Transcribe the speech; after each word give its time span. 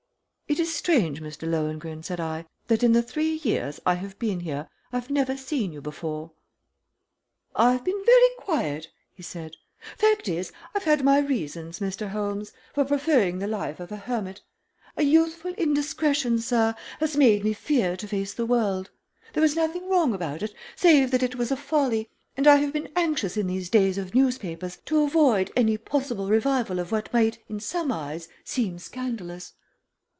"It 0.47 0.59
is 0.59 0.75
strange, 0.75 1.21
Mr. 1.21 1.49
Lohengrin," 1.49 2.03
said 2.03 2.19
I, 2.19 2.45
"that 2.67 2.83
in 2.83 2.91
the 2.91 3.01
three 3.01 3.39
years 3.41 3.79
I 3.85 3.93
have 3.93 4.19
been 4.19 4.41
here 4.41 4.67
I've 4.91 5.09
never 5.09 5.37
seen 5.37 5.71
you 5.71 5.79
before." 5.79 6.33
"I've 7.55 7.85
been 7.85 8.03
very 8.05 8.27
quiet," 8.37 8.89
he 9.13 9.23
said. 9.23 9.55
"Fact 9.97 10.27
is, 10.27 10.49
I 10.75 10.79
have 10.79 10.83
had 10.83 11.05
my 11.05 11.19
reasons, 11.19 11.79
Mr. 11.79 12.09
Holmes, 12.09 12.51
for 12.73 12.83
preferring 12.83 13.39
the 13.39 13.47
life 13.47 13.79
of 13.79 13.93
a 13.93 13.95
hermit. 13.95 14.41
A 14.97 15.03
youthful 15.03 15.53
indiscretion, 15.53 16.37
sir, 16.39 16.75
has 16.99 17.15
made 17.15 17.45
me 17.45 17.53
fear 17.53 17.95
to 17.95 18.05
face 18.05 18.33
the 18.33 18.45
world. 18.45 18.89
There 19.31 19.41
was 19.41 19.55
nothing 19.55 19.87
wrong 19.87 20.13
about 20.13 20.43
it, 20.43 20.53
save 20.75 21.11
that 21.11 21.23
it 21.23 21.35
was 21.37 21.51
a 21.51 21.57
folly, 21.57 22.09
and 22.35 22.45
I 22.45 22.57
have 22.57 22.73
been 22.73 22.91
anxious 22.97 23.37
in 23.37 23.47
these 23.47 23.69
days 23.69 23.97
of 23.97 24.13
newspapers 24.13 24.79
to 24.87 25.01
avoid 25.01 25.49
any 25.55 25.77
possible 25.77 26.27
revival 26.27 26.77
of 26.79 26.91
what 26.91 27.13
might 27.13 27.39
in 27.47 27.61
some 27.61 27.89
eyes 27.89 28.27
seem 28.43 28.79
scandalous." 28.79 29.53